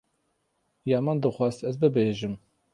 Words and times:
Ya 0.89 0.97
min 1.05 1.17
dixwast 1.23 1.61
ez 1.69 1.75
bibêjim. 1.81 2.35